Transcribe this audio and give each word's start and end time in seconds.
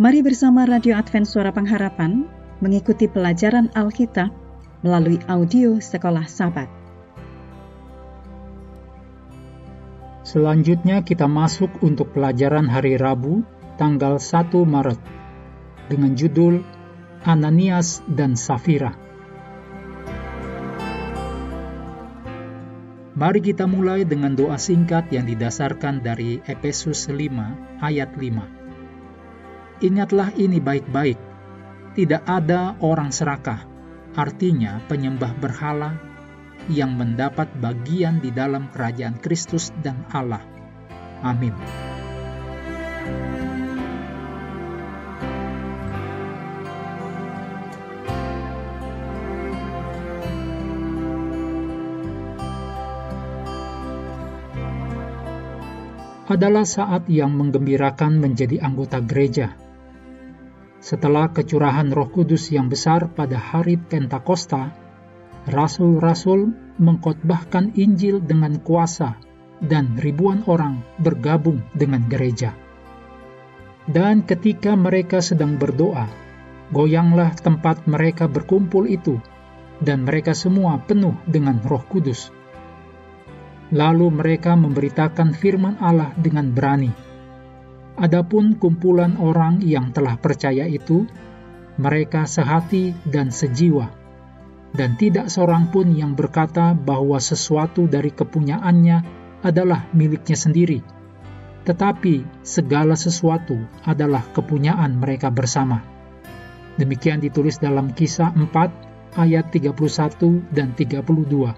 Mari 0.00 0.24
bersama 0.24 0.64
Radio 0.64 0.96
Advent 0.96 1.28
Suara 1.28 1.52
Pengharapan 1.52 2.24
mengikuti 2.64 3.04
pelajaran 3.04 3.68
Alkitab 3.76 4.32
melalui 4.80 5.20
audio 5.28 5.76
Sekolah 5.76 6.24
Sabat. 6.24 6.72
Selanjutnya 10.24 11.04
kita 11.04 11.28
masuk 11.28 11.68
untuk 11.84 12.16
pelajaran 12.16 12.64
hari 12.64 12.96
Rabu, 12.96 13.44
tanggal 13.76 14.16
1 14.16 14.48
Maret, 14.64 14.96
dengan 15.92 16.16
judul 16.16 16.64
Ananias 17.28 18.00
dan 18.08 18.40
Safira. 18.40 18.96
Mari 23.20 23.44
kita 23.44 23.68
mulai 23.68 24.08
dengan 24.08 24.32
doa 24.32 24.56
singkat 24.56 25.12
yang 25.12 25.28
didasarkan 25.28 26.00
dari 26.00 26.40
Efesus 26.48 27.12
5 27.12 27.84
ayat 27.84 28.16
5. 28.16 28.59
Ingatlah 29.80 30.36
ini 30.36 30.60
baik-baik, 30.60 31.16
tidak 31.96 32.20
ada 32.28 32.76
orang 32.84 33.08
serakah, 33.08 33.64
artinya 34.12 34.76
penyembah 34.92 35.32
berhala 35.40 35.96
yang 36.68 37.00
mendapat 37.00 37.48
bagian 37.56 38.20
di 38.20 38.28
dalam 38.28 38.68
kerajaan 38.68 39.16
Kristus 39.24 39.72
dan 39.80 40.04
Allah. 40.12 40.44
Amin. 41.24 41.56
adalah 56.30 56.62
saat 56.62 57.10
yang 57.10 57.34
menggembirakan 57.34 58.22
menjadi 58.22 58.62
anggota 58.62 59.02
gereja 59.02 59.50
setelah 60.90 61.30
kecurahan 61.30 61.86
Roh 61.94 62.10
Kudus 62.10 62.50
yang 62.50 62.66
besar 62.66 63.06
pada 63.14 63.38
hari 63.38 63.78
Pentakosta, 63.78 64.74
rasul-rasul 65.46 66.50
mengkhotbahkan 66.82 67.78
Injil 67.78 68.18
dengan 68.18 68.58
kuasa 68.58 69.14
dan 69.62 69.94
ribuan 70.02 70.42
orang 70.50 70.82
bergabung 70.98 71.62
dengan 71.78 72.10
gereja. 72.10 72.58
Dan 73.86 74.26
ketika 74.26 74.74
mereka 74.74 75.22
sedang 75.22 75.62
berdoa, 75.62 76.10
goyanglah 76.74 77.38
tempat 77.38 77.86
mereka 77.86 78.26
berkumpul 78.26 78.90
itu, 78.90 79.22
dan 79.78 80.02
mereka 80.02 80.34
semua 80.34 80.74
penuh 80.82 81.14
dengan 81.22 81.62
Roh 81.62 81.86
Kudus. 81.86 82.34
Lalu 83.70 84.10
mereka 84.10 84.58
memberitakan 84.58 85.38
firman 85.38 85.78
Allah 85.78 86.10
dengan 86.18 86.50
berani 86.50 87.09
Adapun 87.98 88.54
kumpulan 88.54 89.18
orang 89.18 89.58
yang 89.66 89.90
telah 89.90 90.14
percaya 90.14 90.68
itu, 90.68 91.08
mereka 91.80 92.28
sehati 92.28 92.94
dan 93.08 93.32
sejiwa, 93.34 93.90
dan 94.76 94.94
tidak 94.94 95.32
seorang 95.32 95.72
pun 95.72 95.90
yang 95.96 96.14
berkata 96.14 96.76
bahwa 96.76 97.18
sesuatu 97.18 97.90
dari 97.90 98.14
kepunyaannya 98.14 99.02
adalah 99.42 99.88
miliknya 99.96 100.36
sendiri, 100.36 100.84
tetapi 101.64 102.22
segala 102.44 102.94
sesuatu 102.94 103.58
adalah 103.82 104.22
kepunyaan 104.36 105.00
mereka 105.00 105.32
bersama. 105.32 105.82
Demikian 106.78 107.18
ditulis 107.18 107.58
dalam 107.58 107.90
kisah 107.90 108.30
4 108.36 109.18
ayat 109.18 109.50
31 109.50 109.74
dan 110.54 110.72
32. 110.78 111.52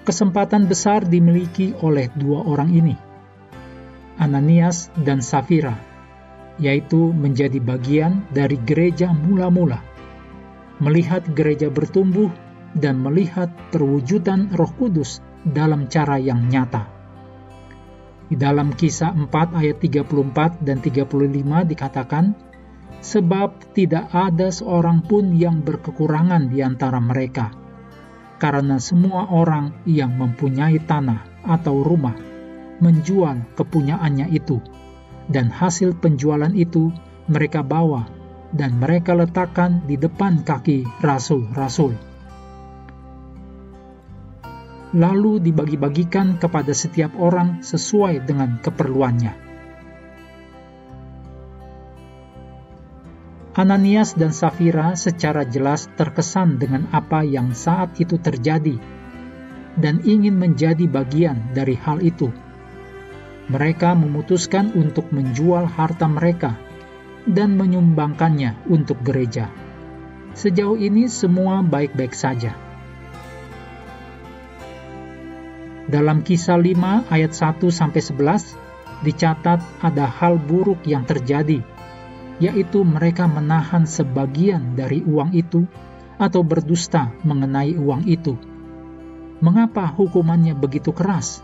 Kesempatan 0.00 0.64
besar 0.64 1.04
dimiliki 1.04 1.76
oleh 1.84 2.08
dua 2.16 2.42
orang 2.48 2.72
ini– 2.72 2.96
Ananias 4.20 4.92
dan 5.00 5.24
Safira, 5.24 5.80
yaitu 6.60 7.08
menjadi 7.16 7.56
bagian 7.56 8.28
dari 8.28 8.60
gereja 8.60 9.16
mula-mula, 9.16 9.80
melihat 10.76 11.24
gereja 11.32 11.72
bertumbuh 11.72 12.28
dan 12.76 13.00
melihat 13.00 13.48
perwujudan 13.72 14.52
Roh 14.52 14.68
Kudus 14.76 15.24
dalam 15.40 15.88
cara 15.88 16.20
yang 16.20 16.52
nyata. 16.52 16.84
Di 18.28 18.36
dalam 18.36 18.76
kisah 18.76 19.16
4 19.16 19.56
ayat 19.56 19.80
34 19.80 20.68
dan 20.68 20.84
35 20.84 21.72
dikatakan, 21.72 22.36
Sebab 23.00 23.72
tidak 23.72 24.12
ada 24.12 24.52
seorang 24.52 25.00
pun 25.00 25.32
yang 25.32 25.64
berkekurangan 25.64 26.52
di 26.52 26.60
antara 26.60 27.00
mereka, 27.00 27.48
karena 28.36 28.76
semua 28.76 29.32
orang 29.32 29.72
yang 29.88 30.12
mempunyai 30.12 30.76
tanah 30.84 31.24
atau 31.48 31.80
rumah 31.80 32.29
menjual 32.80 33.44
kepunyaannya 33.54 34.32
itu, 34.32 34.58
dan 35.30 35.52
hasil 35.52 35.94
penjualan 36.00 36.50
itu 36.56 36.90
mereka 37.30 37.62
bawa 37.62 38.08
dan 38.50 38.82
mereka 38.82 39.14
letakkan 39.14 39.86
di 39.86 39.94
depan 39.94 40.42
kaki 40.42 40.82
rasul-rasul. 40.98 41.94
Lalu 44.90 45.38
dibagi-bagikan 45.38 46.42
kepada 46.42 46.74
setiap 46.74 47.14
orang 47.14 47.62
sesuai 47.62 48.26
dengan 48.26 48.58
keperluannya. 48.58 49.50
Ananias 53.54 54.18
dan 54.18 54.34
Safira 54.34 54.98
secara 54.98 55.46
jelas 55.46 55.86
terkesan 55.94 56.58
dengan 56.58 56.90
apa 56.90 57.22
yang 57.22 57.54
saat 57.54 57.94
itu 58.02 58.18
terjadi 58.18 58.78
dan 59.78 60.02
ingin 60.02 60.38
menjadi 60.38 60.86
bagian 60.90 61.54
dari 61.54 61.78
hal 61.78 62.02
itu 62.02 62.30
mereka 63.50 63.98
memutuskan 63.98 64.70
untuk 64.78 65.10
menjual 65.10 65.66
harta 65.66 66.06
mereka 66.06 66.54
dan 67.26 67.58
menyumbangkannya 67.58 68.70
untuk 68.70 69.02
gereja. 69.02 69.50
Sejauh 70.38 70.78
ini 70.78 71.10
semua 71.10 71.58
baik-baik 71.66 72.14
saja. 72.14 72.54
Dalam 75.90 76.22
kisah 76.22 76.54
5 76.54 77.10
ayat 77.10 77.34
1 77.34 77.58
sampai 77.74 77.98
11 77.98 78.54
dicatat 79.02 79.58
ada 79.82 80.06
hal 80.06 80.38
buruk 80.38 80.86
yang 80.86 81.02
terjadi, 81.02 81.58
yaitu 82.38 82.86
mereka 82.86 83.26
menahan 83.26 83.82
sebagian 83.82 84.78
dari 84.78 85.02
uang 85.02 85.34
itu 85.34 85.66
atau 86.22 86.46
berdusta 86.46 87.10
mengenai 87.26 87.74
uang 87.74 88.06
itu. 88.06 88.38
Mengapa 89.42 89.90
hukumannya 89.90 90.54
begitu 90.54 90.94
keras? 90.94 91.42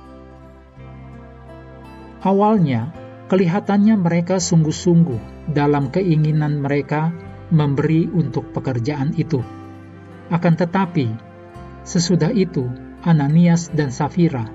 Awalnya, 2.24 2.94
kelihatannya 3.28 4.00
mereka 4.00 4.40
sungguh-sungguh 4.40 5.52
dalam 5.52 5.92
keinginan 5.92 6.64
mereka 6.64 7.12
memberi 7.52 8.08
untuk 8.08 8.50
pekerjaan 8.56 9.12
itu. 9.20 9.44
Akan 10.32 10.58
tetapi, 10.58 11.12
sesudah 11.86 12.32
itu 12.34 12.66
Ananias 13.06 13.70
dan 13.70 13.94
Safira 13.94 14.48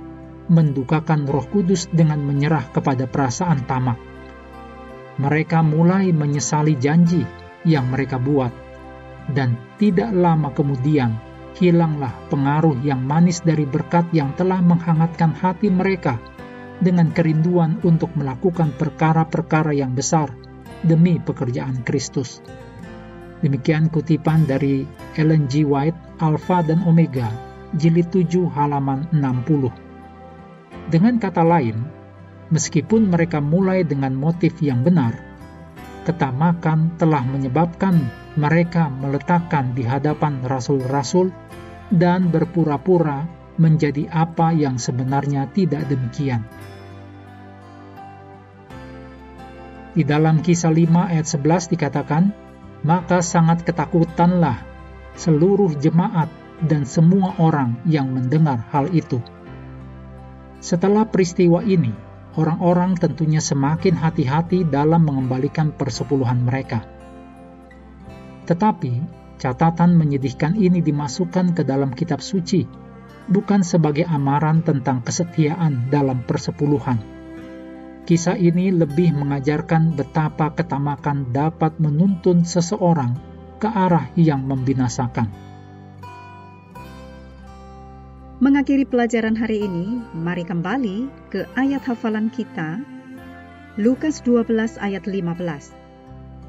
mendukakan 0.52 1.24
Roh 1.30 1.48
Kudus 1.48 1.88
dengan 1.88 2.20
menyerah 2.20 2.68
kepada 2.76 3.08
perasaan 3.08 3.64
tamak. 3.64 3.96
Mereka 5.16 5.64
mulai 5.64 6.12
menyesali 6.12 6.76
janji 6.76 7.24
yang 7.64 7.88
mereka 7.88 8.20
buat, 8.20 8.52
dan 9.32 9.56
tidak 9.80 10.12
lama 10.12 10.52
kemudian 10.52 11.16
hilanglah 11.56 12.12
pengaruh 12.28 12.80
yang 12.84 13.00
manis 13.06 13.40
dari 13.46 13.64
berkat 13.64 14.10
yang 14.12 14.34
telah 14.36 14.60
menghangatkan 14.60 15.32
hati 15.32 15.70
mereka 15.70 16.18
dengan 16.82 17.14
kerinduan 17.14 17.78
untuk 17.86 18.10
melakukan 18.18 18.74
perkara-perkara 18.76 19.72
yang 19.72 19.94
besar 19.94 20.34
demi 20.82 21.22
pekerjaan 21.22 21.86
Kristus. 21.86 22.42
Demikian 23.42 23.90
kutipan 23.90 24.46
dari 24.46 24.86
Ellen 25.18 25.50
G. 25.50 25.66
White, 25.66 26.22
Alpha 26.22 26.62
dan 26.62 26.82
Omega, 26.86 27.30
jilid 27.78 28.10
7 28.14 28.50
halaman 28.54 29.10
60. 29.14 29.70
Dengan 30.90 31.18
kata 31.18 31.42
lain, 31.42 31.78
meskipun 32.54 33.10
mereka 33.10 33.42
mulai 33.42 33.82
dengan 33.82 34.14
motif 34.14 34.58
yang 34.62 34.86
benar, 34.86 35.18
ketamakan 36.06 36.94
telah 36.98 37.22
menyebabkan 37.26 37.98
mereka 38.38 38.90
meletakkan 38.90 39.74
di 39.78 39.86
hadapan 39.86 40.42
rasul-rasul 40.46 41.30
dan 41.92 42.30
berpura-pura 42.30 43.41
menjadi 43.62 44.10
apa 44.10 44.50
yang 44.50 44.82
sebenarnya 44.82 45.46
tidak 45.54 45.86
demikian. 45.86 46.42
Di 49.92 50.02
dalam 50.08 50.42
kisah 50.42 50.74
5 50.74 51.12
ayat 51.14 51.28
11 51.28 51.74
dikatakan, 51.78 52.24
Maka 52.82 53.22
sangat 53.22 53.62
ketakutanlah 53.62 54.66
seluruh 55.14 55.78
jemaat 55.78 56.32
dan 56.66 56.88
semua 56.88 57.38
orang 57.38 57.78
yang 57.86 58.10
mendengar 58.10 58.58
hal 58.74 58.90
itu. 58.90 59.22
Setelah 60.62 61.06
peristiwa 61.10 61.62
ini, 61.66 61.94
orang-orang 62.38 62.94
tentunya 62.98 63.42
semakin 63.42 63.98
hati-hati 63.98 64.66
dalam 64.66 65.06
mengembalikan 65.06 65.74
persepuluhan 65.74 66.42
mereka. 66.46 66.86
Tetapi, 68.46 68.94
catatan 69.42 69.98
menyedihkan 69.98 70.54
ini 70.54 70.80
dimasukkan 70.86 71.58
ke 71.58 71.66
dalam 71.66 71.92
kitab 71.92 72.22
suci, 72.22 72.66
bukan 73.32 73.64
sebagai 73.64 74.04
amaran 74.06 74.60
tentang 74.62 75.00
kesetiaan 75.02 75.88
dalam 75.88 76.22
persepuluhan 76.28 77.22
Kisah 78.02 78.34
ini 78.34 78.74
lebih 78.74 79.14
mengajarkan 79.14 79.94
betapa 79.94 80.50
ketamakan 80.58 81.30
dapat 81.30 81.78
menuntun 81.78 82.42
seseorang 82.42 83.14
ke 83.62 83.70
arah 83.70 84.10
yang 84.18 84.42
membinasakan. 84.50 85.30
Mengakhiri 88.42 88.90
pelajaran 88.90 89.38
hari 89.38 89.70
ini, 89.70 90.02
mari 90.18 90.42
kembali 90.42 91.30
ke 91.30 91.46
ayat 91.54 91.86
hafalan 91.86 92.34
kita, 92.34 92.82
Lukas 93.78 94.26
12 94.26 94.82
ayat 94.82 95.06
15. 95.06 95.78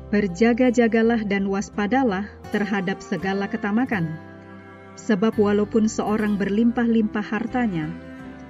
Berjaga-jagalah 0.09 1.21
dan 1.29 1.53
waspadalah 1.53 2.25
terhadap 2.49 3.05
segala 3.05 3.45
ketamakan, 3.45 4.17
sebab 4.97 5.37
walaupun 5.41 5.89
seorang 5.89 6.37
berlimpah-limpah 6.37 7.25
hartanya, 7.25 7.89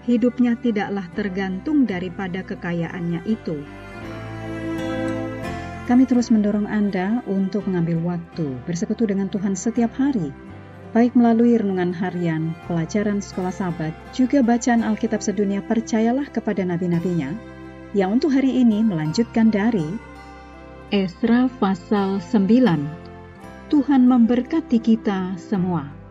hidupnya 0.07 0.59
tidaklah 0.59 1.07
tergantung 1.15 1.87
daripada 1.87 2.43
kekayaannya 2.43 3.23
itu. 3.27 3.63
Kami 5.87 6.07
terus 6.07 6.31
mendorong 6.31 6.71
Anda 6.71 7.27
untuk 7.27 7.67
mengambil 7.67 7.99
waktu 8.03 8.55
bersekutu 8.65 9.05
dengan 9.11 9.27
Tuhan 9.27 9.59
setiap 9.59 9.91
hari, 9.99 10.31
baik 10.95 11.19
melalui 11.19 11.59
renungan 11.59 11.91
harian, 11.91 12.55
pelajaran 12.71 13.19
sekolah 13.19 13.51
sahabat, 13.51 13.93
juga 14.15 14.41
bacaan 14.47 14.87
Alkitab 14.87 15.21
sedunia 15.21 15.59
percayalah 15.61 16.31
kepada 16.31 16.63
nabi-nabinya, 16.63 17.35
yang 17.93 18.17
untuk 18.17 18.33
hari 18.33 18.63
ini 18.63 18.81
melanjutkan 18.81 19.51
dari 19.53 19.85
Esra 20.93 21.49
pasal 21.57 22.21
9. 22.21 23.69
Tuhan 23.73 24.05
memberkati 24.05 24.77
kita 24.77 25.41
semua. 25.41 26.02